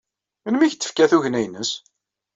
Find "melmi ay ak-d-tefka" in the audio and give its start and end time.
0.43-1.05